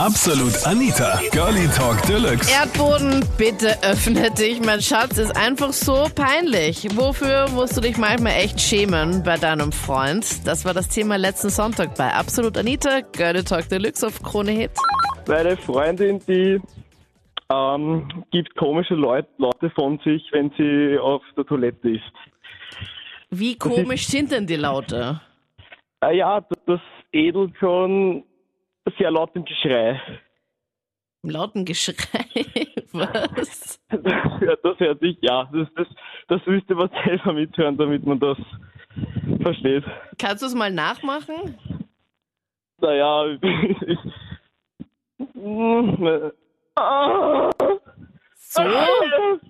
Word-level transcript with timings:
Absolut 0.00 0.66
Anita, 0.66 1.20
Girlie 1.30 1.68
Talk 1.76 2.00
Deluxe. 2.06 2.50
Erdboden, 2.50 3.22
bitte 3.36 3.76
öffne 3.82 4.30
dich. 4.30 4.58
Mein 4.64 4.80
Schatz 4.80 5.18
ist 5.18 5.36
einfach 5.36 5.74
so 5.74 6.06
peinlich. 6.14 6.88
Wofür 6.96 7.50
musst 7.50 7.76
du 7.76 7.82
dich 7.82 7.98
manchmal 7.98 8.32
echt 8.32 8.58
schämen 8.58 9.22
bei 9.22 9.36
deinem 9.36 9.72
Freund? 9.72 10.24
Das 10.46 10.64
war 10.64 10.72
das 10.72 10.88
Thema 10.88 11.16
letzten 11.16 11.50
Sonntag 11.50 11.96
bei 11.96 12.10
Absolut 12.14 12.56
Anita, 12.56 13.00
Girlie 13.12 13.44
Talk 13.44 13.68
Deluxe 13.68 14.06
auf 14.06 14.22
Krone 14.22 14.52
Hit. 14.52 14.70
Meine 15.28 15.54
Freundin, 15.58 16.18
die 16.26 16.58
ähm, 17.52 18.08
gibt 18.30 18.56
komische 18.56 18.94
Leut 18.94 19.26
Leute 19.36 19.68
von 19.74 19.98
sich, 20.02 20.22
wenn 20.32 20.50
sie 20.56 20.98
auf 20.98 21.20
der 21.36 21.44
Toilette 21.44 21.90
ist. 21.90 22.14
Wie 23.28 23.54
komisch 23.58 24.06
sind 24.06 24.32
denn 24.32 24.46
die 24.46 24.56
Laute? 24.56 25.20
Ah 26.00 26.10
ja, 26.10 26.40
das- 26.40 26.58
das 26.66 26.80
edelt 27.12 27.52
schon 27.60 28.24
sehr 28.98 29.10
laut 29.10 29.30
im 29.34 29.44
Geschrei. 29.44 30.00
Im 31.22 31.30
lauten 31.30 31.64
Geschrei? 31.64 32.24
Was? 32.92 33.80
Das 33.88 34.40
hört, 34.40 34.64
das 34.64 34.80
hört 34.80 35.00
sich, 35.00 35.18
ja, 35.20 35.48
das, 35.52 35.68
das, 35.76 35.86
das 36.28 36.46
müsste 36.46 36.74
man 36.74 36.90
selber 37.04 37.32
mithören, 37.32 37.76
damit 37.76 38.06
man 38.06 38.18
das 38.18 38.38
versteht. 39.42 39.84
Kannst 40.18 40.42
du 40.42 40.46
es 40.46 40.54
mal 40.54 40.72
nachmachen? 40.72 41.58
Naja, 42.80 43.36
Ah. 46.76 47.50
So? 48.36 48.62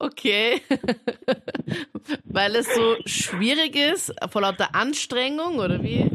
Okay. 0.00 0.62
Weil 2.24 2.54
es 2.54 2.72
so 2.72 2.96
schwierig 3.04 3.74
ist, 3.74 4.14
vor 4.30 4.42
lauter 4.42 4.72
Anstrengung 4.72 5.58
oder 5.58 5.82
wie? 5.82 6.08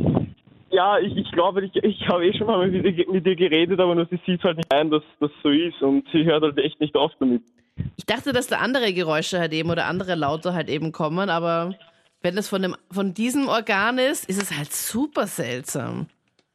Ja, 0.74 0.98
ich, 0.98 1.16
ich 1.16 1.32
glaube, 1.32 1.64
ich, 1.64 1.76
ich 1.76 2.08
habe 2.08 2.26
eh 2.26 2.36
schon 2.36 2.48
mal 2.48 2.68
mit 2.68 2.84
mit 3.08 3.28
ihr 3.28 3.36
geredet, 3.36 3.80
aber 3.80 3.94
nur 3.94 4.08
sie 4.08 4.20
sieht 4.26 4.44
halt 4.44 4.58
nicht 4.58 4.74
ein, 4.74 4.90
dass 4.90 5.04
das 5.20 5.30
so 5.44 5.50
ist 5.50 5.80
und 5.84 6.08
sie 6.12 6.26
hört 6.26 6.42
halt 6.42 6.58
echt 6.58 6.80
nicht 6.80 6.96
auf 6.96 7.12
damit. 7.20 7.44
Ich 7.96 8.06
dachte, 8.08 8.34
dass 8.34 8.48
da 8.48 8.58
andere 8.58 8.92
Geräusche 8.92 9.40
halt 9.40 9.54
eben 9.54 9.70
oder 9.70 9.86
andere 9.86 10.16
Laute 10.16 10.54
halt 10.54 10.70
eben 10.70 10.92
kommen, 10.92 11.30
aber 11.30 11.76
wenn 12.22 12.38
es 12.38 12.50
von, 12.50 12.64
dem, 12.64 12.76
von 12.90 13.14
diesem 13.14 13.48
Organ 13.50 14.00
ist, 14.00 14.28
ist 14.28 14.42
es 14.42 14.58
halt 14.58 14.74
super 14.74 15.28
seltsam. 15.28 16.08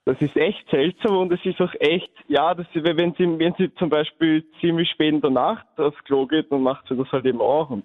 Das 0.04 0.16
ist 0.20 0.36
echt 0.36 0.68
seltsam 0.70 1.18
und 1.18 1.32
es 1.32 1.40
ist 1.44 1.60
auch 1.60 1.74
echt, 1.78 2.10
ja, 2.28 2.54
das, 2.54 2.66
wenn 2.74 3.14
sie, 3.18 3.38
wenn 3.38 3.54
sie 3.56 3.72
zum 3.74 3.88
Beispiel 3.88 4.44
ziemlich 4.60 4.90
spät 4.90 5.14
in 5.14 5.20
der 5.20 5.30
Nacht 5.30 5.66
aufs 5.76 6.02
Klo 6.04 6.26
geht, 6.26 6.50
dann 6.50 6.62
macht 6.62 6.88
sie 6.88 6.96
das 6.96 7.06
halt 7.12 7.24
eben 7.24 7.40
auch. 7.40 7.70
Und 7.70 7.84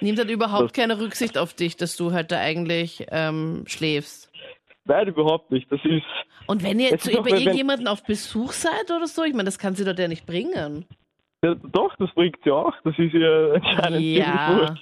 Nimmt 0.00 0.18
halt 0.18 0.30
überhaupt 0.30 0.74
keine 0.74 1.00
Rücksicht 1.00 1.38
auf 1.38 1.54
dich, 1.54 1.76
dass 1.76 1.96
du 1.96 2.12
halt 2.12 2.32
da 2.32 2.38
eigentlich 2.38 3.06
ähm, 3.10 3.64
schläfst. 3.66 4.31
Nein, 4.84 5.08
überhaupt 5.08 5.50
nicht. 5.50 5.70
Das 5.70 5.80
ist, 5.84 6.02
Und 6.46 6.62
wenn 6.62 6.78
ihr 6.80 6.90
bei 6.90 7.06
wenn- 7.24 7.36
irgendjemandem 7.38 7.86
auf 7.88 8.02
Besuch 8.04 8.52
seid 8.52 8.90
oder 8.94 9.06
so, 9.06 9.22
ich 9.24 9.32
meine, 9.32 9.44
das 9.44 9.58
kann 9.58 9.74
sie 9.74 9.84
dort 9.84 9.98
ja 9.98 10.08
nicht 10.08 10.26
bringen. 10.26 10.84
ja, 11.44 11.54
doch, 11.54 11.94
das 11.96 12.10
bringt 12.14 12.36
sie 12.44 12.50
auch. 12.50 12.72
Das 12.84 12.98
ist 12.98 13.14
ihr 13.14 13.60
anscheinend 13.62 14.00
Ja. 14.00 14.74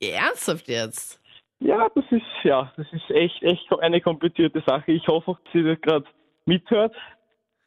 Ernsthaft 0.00 0.68
jetzt? 0.68 1.20
Ja, 1.60 1.88
das 1.94 2.04
ist, 2.10 2.22
ja, 2.42 2.72
das 2.76 2.86
ist 2.92 3.08
echt, 3.10 3.40
echt 3.42 3.72
eine 3.80 4.00
komplizierte 4.00 4.62
Sache. 4.66 4.90
Ich 4.92 5.06
hoffe, 5.06 5.30
auch, 5.32 5.38
dass 5.44 5.52
sie 5.52 5.62
das 5.62 5.80
gerade 5.80 6.04
mithört 6.44 6.94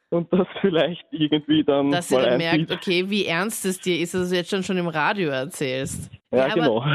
und 0.09 0.31
das 0.33 0.45
vielleicht 0.59 1.05
irgendwie 1.11 1.63
dann 1.63 1.91
Dass 1.91 2.09
sie 2.09 2.15
mal 2.15 2.23
dann 2.25 2.33
einzieht. 2.41 2.67
merkt, 2.69 2.71
okay, 2.73 3.09
wie 3.09 3.25
ernst 3.25 3.63
es 3.65 3.79
dir 3.79 3.97
ist, 3.99 4.13
dass 4.13 4.29
du 4.29 4.35
jetzt 4.35 4.49
schon, 4.49 4.63
schon 4.63 4.77
im 4.77 4.89
Radio 4.89 5.29
erzählst. 5.29 6.11
Ja, 6.33 6.45
aber- 6.47 6.53
genau. 6.55 6.85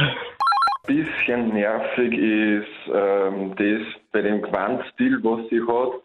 Bisschen 0.94 1.48
nervig 1.54 2.12
ist 2.18 2.92
ähm, 2.92 3.54
das 3.56 3.82
bei 4.12 4.22
dem 4.22 4.42
Quantstil, 4.42 5.18
was 5.22 5.48
sie 5.48 5.60
hat. 5.62 6.00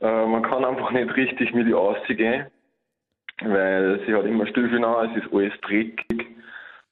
Äh, 0.00 0.26
man 0.26 0.42
kann 0.42 0.64
einfach 0.64 0.90
nicht 0.90 1.14
richtig 1.16 1.52
mit 1.54 1.68
ihr 1.68 1.78
ausgehen, 1.78 2.46
weil 3.42 4.00
sie 4.06 4.14
hat 4.14 4.24
immer 4.24 4.46
Stiefel 4.46 4.84
an, 4.84 5.10
es 5.10 5.24
ist 5.24 5.32
alles 5.32 5.52
dreckig 5.62 6.26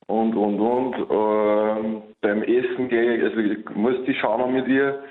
und 0.07 0.35
und 0.35 0.61
und. 0.61 0.97
Ähm, 1.11 2.03
beim 2.21 2.43
Essen 2.43 2.89
gehe 2.89 3.17
ich, 3.17 3.23
also 3.25 3.39
ich 3.39 3.71
muss 3.75 4.05
die 4.07 4.15
schauen 4.15 4.53
mit 4.53 4.69
ihr, 4.69 5.03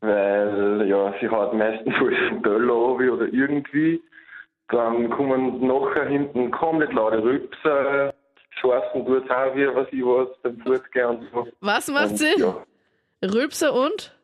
weil 0.00 0.86
ja, 0.86 1.14
sie 1.20 1.28
hat 1.28 1.54
meistens 1.54 1.94
Teller 2.42 2.72
runter 2.72 3.12
oder 3.12 3.28
irgendwie. 3.32 4.00
Dann 4.68 5.10
kommen 5.10 5.66
nachher 5.66 6.06
hinten 6.06 6.50
komplett 6.50 6.94
laute 6.94 7.22
Rübser, 7.22 8.14
schwarzen 8.62 9.04
tut 9.04 9.30
auch 9.30 9.54
wie 9.54 9.66
was 9.66 9.86
ich 9.92 10.02
was 10.02 10.28
beim 10.42 10.58
Fortgehen 10.60 11.06
und 11.06 11.28
so. 11.32 11.46
Was 11.60 11.88
macht 11.88 12.12
Und, 12.12 12.16
sie? 12.18 12.34
Ja, 12.40 12.64
Rülpser 13.22 13.74
und? 13.74 14.16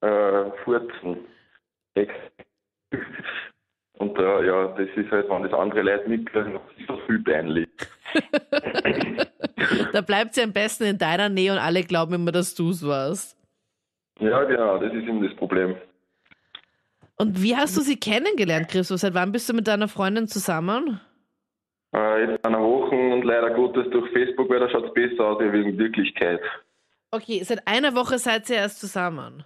äh, 0.00 0.50
Furzen. 0.64 1.18
Und 3.98 4.18
äh, 4.18 4.46
ja, 4.46 4.66
das 4.76 4.88
ist 4.96 5.10
halt, 5.10 5.28
wenn 5.30 5.42
das 5.44 5.52
andere 5.52 5.82
Leute 5.82 6.08
mitkriegen, 6.08 6.54
ist 6.78 6.88
das 6.88 6.98
viel 7.06 7.22
peinlich. 7.22 7.68
Da 9.92 10.02
bleibt 10.02 10.34
sie 10.34 10.42
am 10.42 10.52
besten 10.52 10.84
in 10.84 10.98
deiner 10.98 11.28
Nähe 11.30 11.52
und 11.52 11.58
alle 11.58 11.84
glauben 11.84 12.12
immer, 12.14 12.32
dass 12.32 12.54
du 12.54 12.68
es 12.70 12.86
warst. 12.86 13.34
Ja, 14.20 14.44
genau, 14.44 14.76
das 14.78 14.92
ist 14.92 15.04
eben 15.04 15.22
das 15.26 15.34
Problem. 15.36 15.74
Und 17.16 17.40
wie 17.42 17.56
hast 17.56 17.76
du 17.76 17.80
sie 17.80 17.96
kennengelernt, 17.96 18.68
Christoph? 18.68 19.00
Seit 19.00 19.14
wann 19.14 19.32
bist 19.32 19.48
du 19.48 19.54
mit 19.54 19.66
deiner 19.66 19.88
Freundin 19.88 20.28
zusammen? 20.28 21.00
Äh, 21.94 22.24
jetzt 22.24 22.44
einer 22.44 22.60
Woche 22.60 22.94
und 22.94 23.22
leider 23.22 23.50
Gottes 23.50 23.88
durch 23.90 24.10
Facebook, 24.10 24.50
weil 24.50 24.60
da 24.60 24.68
schaut 24.68 24.86
es 24.86 24.94
besser 24.94 25.26
aus 25.26 25.40
in 25.40 25.78
Wirklichkeit. 25.78 26.40
Okay, 27.12 27.40
seit 27.44 27.66
einer 27.68 27.94
Woche 27.94 28.18
seid 28.18 28.50
ihr 28.50 28.56
erst 28.56 28.80
zusammen. 28.80 29.44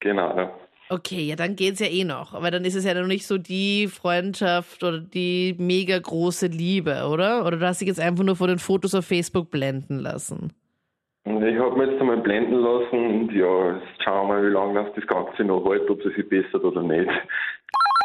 Genau, 0.00 0.36
ja. 0.36 0.52
Okay, 0.90 1.22
ja, 1.22 1.36
dann 1.36 1.56
geht's 1.56 1.80
ja 1.80 1.86
eh 1.86 2.04
noch. 2.04 2.34
Aber 2.34 2.50
dann 2.50 2.64
ist 2.64 2.74
es 2.74 2.84
ja 2.84 2.92
noch 2.94 3.06
nicht 3.06 3.26
so 3.26 3.38
die 3.38 3.86
Freundschaft 3.86 4.82
oder 4.82 4.98
die 4.98 5.54
mega 5.58 5.98
große 5.98 6.48
Liebe, 6.48 7.06
oder? 7.10 7.46
Oder 7.46 7.56
du 7.56 7.66
hast 7.66 7.80
dich 7.80 7.88
jetzt 7.88 8.00
einfach 8.00 8.24
nur 8.24 8.36
vor 8.36 8.48
den 8.48 8.58
Fotos 8.58 8.94
auf 8.94 9.06
Facebook 9.06 9.50
blenden 9.50 9.98
lassen. 10.00 10.52
Ich 11.24 11.58
habe 11.58 11.78
mich 11.78 11.88
jetzt 11.88 12.00
einmal 12.00 12.18
blenden 12.18 12.58
lassen 12.58 12.98
und 12.98 13.32
ja, 13.32 13.76
jetzt 13.76 14.02
schauen 14.02 14.28
wir 14.28 14.34
mal, 14.34 14.46
wie 14.46 14.52
lange 14.52 14.84
das, 14.84 14.94
das 14.94 15.06
Ganze 15.06 15.44
noch 15.44 15.64
hält, 15.64 15.88
ob 15.88 16.04
es 16.04 16.14
sich 16.14 16.28
bessert 16.28 16.62
oder 16.62 16.82
nicht. 16.82 17.08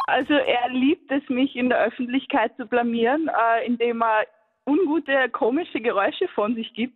Also 0.10 0.34
er 0.34 0.70
liebt 0.70 1.12
es, 1.12 1.28
mich 1.30 1.56
in 1.56 1.70
der 1.70 1.80
Öffentlichkeit 1.80 2.56
zu 2.58 2.66
blamieren, 2.66 3.30
äh, 3.30 3.66
indem 3.66 4.02
er 4.02 4.26
ungute, 4.66 5.30
komische 5.30 5.82
Geräusche 5.82 6.28
von 6.30 6.56
sich 6.56 6.74
gibt, 6.74 6.96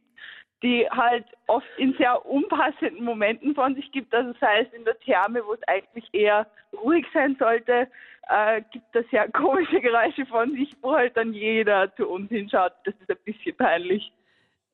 die 0.64 0.88
halt 0.90 1.26
oft 1.48 1.68
in 1.78 1.94
sehr 1.98 2.26
unpassenden 2.26 3.04
Momenten 3.04 3.54
von 3.54 3.76
sich 3.76 3.92
gibt. 3.92 4.14
Also 4.16 4.34
sei 4.40 4.62
es 4.62 4.74
in 4.74 4.86
der 4.86 4.98
Therme, 5.00 5.44
wo 5.46 5.54
es 5.54 5.64
eigentlich 5.68 6.06
eher 6.14 6.48
ruhig 6.82 7.06
sein 7.14 7.36
sollte, 7.38 7.88
äh, 8.30 8.62
gibt 8.72 8.96
er 8.96 9.04
sehr 9.12 9.30
komische 9.34 9.80
Geräusche 9.80 10.26
von 10.26 10.52
sich, 10.54 10.72
wo 10.82 10.94
halt 10.94 11.16
dann 11.16 11.34
jeder 11.34 11.94
zu 11.96 12.08
uns 12.08 12.30
hinschaut. 12.30 12.72
Das 12.86 12.96
ist 13.00 13.10
ein 13.10 13.18
bisschen 13.26 13.56
peinlich. 13.56 14.12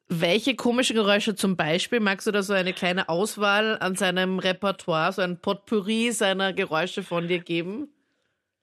Welche 0.07 0.55
komische 0.55 0.93
Geräusche 0.93 1.35
zum 1.35 1.55
Beispiel? 1.55 1.99
Magst 1.99 2.25
du 2.25 2.31
da 2.31 2.41
so 2.41 2.53
eine 2.53 2.73
kleine 2.73 3.09
Auswahl 3.09 3.77
an 3.79 3.95
seinem 3.95 4.39
Repertoire, 4.39 5.11
so 5.11 5.21
ein 5.21 5.39
Potpourri 5.39 6.11
seiner 6.11 6.53
Geräusche 6.53 7.03
von 7.03 7.27
dir 7.27 7.39
geben? 7.39 7.89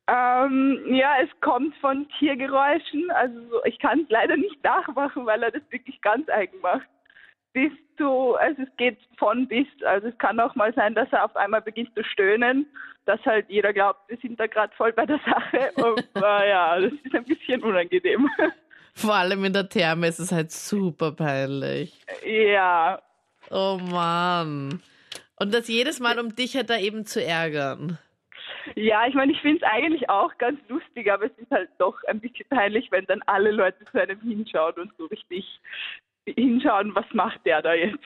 Ähm, 0.08 0.80
ja, 0.94 1.14
es 1.22 1.28
kommt 1.40 1.74
von 1.76 2.08
Tiergeräuschen. 2.18 3.10
Also 3.10 3.40
so- 3.50 3.64
ich 3.64 3.78
kann 3.78 4.00
es 4.00 4.10
leider 4.10 4.36
nicht 4.36 4.62
nachmachen, 4.62 5.26
weil 5.26 5.42
er 5.42 5.50
das 5.50 5.62
wirklich 5.70 6.00
ganz 6.00 6.28
eigen 6.28 6.60
macht. 6.60 6.86
Bis 7.52 7.72
zu, 7.96 8.34
also 8.36 8.62
es 8.62 8.68
geht 8.76 8.98
von 9.18 9.48
bis. 9.48 9.66
Also 9.84 10.08
es 10.08 10.18
kann 10.18 10.38
auch 10.40 10.54
mal 10.54 10.72
sein, 10.74 10.94
dass 10.94 11.08
er 11.10 11.24
auf 11.24 11.34
einmal 11.36 11.62
beginnt 11.62 11.94
zu 11.94 12.04
stöhnen, 12.04 12.66
dass 13.06 13.18
halt 13.24 13.46
jeder 13.48 13.72
glaubt, 13.72 14.08
wir 14.08 14.18
sind 14.18 14.38
da 14.38 14.46
gerade 14.46 14.72
voll 14.76 14.92
bei 14.92 15.06
der 15.06 15.18
Sache. 15.24 15.70
Und 15.82 16.06
äh, 16.22 16.50
ja, 16.50 16.78
das 16.80 16.92
ist 17.02 17.14
ein 17.14 17.24
bisschen 17.24 17.62
unangenehm. 17.62 18.28
Vor 18.94 19.14
allem 19.14 19.44
in 19.44 19.52
der 19.54 19.68
Therme 19.68 20.06
ist 20.08 20.18
es 20.20 20.32
halt 20.32 20.52
super 20.52 21.12
peinlich. 21.12 21.98
ja, 22.24 23.00
Oh 23.50 23.78
Mann. 23.90 24.82
Und 25.38 25.54
das 25.54 25.68
jedes 25.68 26.00
Mal, 26.00 26.18
um 26.18 26.34
dich 26.34 26.56
halt 26.56 26.68
da 26.70 26.78
eben 26.78 27.06
zu 27.06 27.24
ärgern. 27.24 27.98
Ja, 28.74 29.06
ich 29.06 29.14
meine, 29.14 29.32
ich 29.32 29.40
finde 29.40 29.58
es 29.58 29.70
eigentlich 29.70 30.08
auch 30.10 30.36
ganz 30.38 30.58
lustig, 30.68 31.10
aber 31.10 31.26
es 31.26 31.38
ist 31.38 31.50
halt 31.50 31.68
doch 31.78 31.96
ein 32.08 32.20
bisschen 32.20 32.46
peinlich, 32.48 32.90
wenn 32.90 33.06
dann 33.06 33.22
alle 33.26 33.50
Leute 33.50 33.84
zu 33.90 34.00
einem 34.00 34.20
hinschauen 34.20 34.74
und 34.74 34.92
so 34.98 35.06
richtig 35.06 35.44
hinschauen, 36.26 36.94
was 36.94 37.06
macht 37.12 37.44
der 37.44 37.62
da 37.62 37.72
jetzt. 37.72 37.98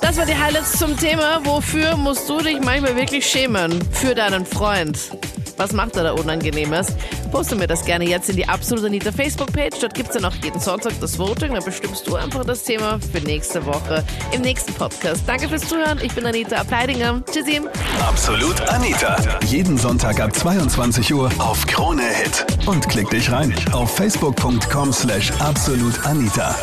Das 0.00 0.18
war 0.18 0.26
die 0.26 0.34
Highlights 0.34 0.78
zum 0.78 0.96
Thema. 0.96 1.44
Wofür 1.44 1.96
musst 1.96 2.28
du 2.28 2.38
dich 2.38 2.60
manchmal 2.60 2.96
wirklich 2.96 3.26
schämen? 3.26 3.82
Für 3.92 4.14
deinen 4.14 4.46
Freund. 4.46 5.10
Was 5.56 5.72
macht 5.72 5.96
er 5.96 6.04
da 6.04 6.12
Unangenehmes? 6.12 6.88
Poste 7.30 7.56
mir 7.56 7.66
das 7.66 7.84
gerne 7.84 8.04
jetzt 8.06 8.28
in 8.30 8.36
die 8.36 8.48
Absolut 8.48 8.84
Anita 8.84 9.12
Facebook-Page. 9.12 9.78
Dort 9.80 9.94
gibt 9.94 10.08
es 10.10 10.14
dann 10.14 10.24
auch 10.24 10.34
jeden 10.42 10.60
Sonntag 10.60 10.92
das 11.00 11.18
Voting. 11.18 11.54
Dann 11.54 11.64
bestimmst 11.64 12.06
du 12.06 12.16
einfach 12.16 12.44
das 12.44 12.62
Thema 12.64 12.98
für 13.00 13.20
nächste 13.20 13.64
Woche 13.66 14.04
im 14.32 14.42
nächsten 14.42 14.72
Podcast. 14.74 15.22
Danke 15.26 15.48
fürs 15.48 15.68
Zuhören. 15.68 15.98
Ich 16.02 16.12
bin 16.12 16.26
Anita 16.26 16.56
Ableidinger. 16.56 17.22
Tschüssi. 17.30 17.60
Absolut 18.00 18.60
Anita. 18.68 19.16
Jeden 19.46 19.78
Sonntag 19.78 20.20
ab 20.20 20.34
22 20.34 21.14
Uhr 21.14 21.30
auf 21.38 21.66
Krone 21.66 22.02
Hit. 22.02 22.46
Und 22.66 22.88
klick 22.88 23.10
dich 23.10 23.30
rein 23.30 23.54
auf 23.72 23.94
facebook.com 23.96 24.92
slash 24.92 25.32
absolutanita. 25.40 26.54